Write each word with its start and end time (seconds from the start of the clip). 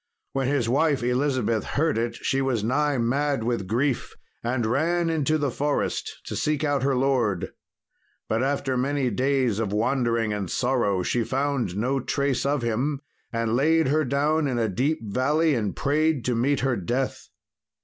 When 0.33 0.47
his 0.47 0.67
wife 0.67 1.03
Elizabeth 1.03 1.63
heard 1.63 1.95
it 1.95 2.15
she 2.15 2.41
was 2.41 2.63
nigh 2.63 2.97
mad 2.97 3.43
with 3.43 3.67
grief, 3.67 4.15
and 4.43 4.65
ran 4.65 5.11
into 5.11 5.37
the 5.37 5.51
forest 5.51 6.21
to 6.23 6.35
seek 6.35 6.63
out 6.63 6.81
her 6.81 6.95
lord. 6.95 7.51
But 8.27 8.41
after 8.41 8.75
many 8.75 9.11
days 9.11 9.59
of 9.59 9.71
wandering 9.71 10.33
and 10.33 10.49
sorrow 10.49 11.03
she 11.03 11.23
found 11.23 11.77
no 11.77 11.99
trace 11.99 12.47
of 12.47 12.63
him, 12.63 13.01
and 13.31 13.55
laid 13.55 13.89
her 13.89 14.03
down 14.03 14.47
in 14.47 14.57
a 14.57 14.67
deep 14.67 15.01
valley 15.03 15.53
and 15.53 15.75
prayed 15.75 16.25
to 16.25 16.33
meet 16.35 16.61
her 16.61 16.75
death. 16.75 17.29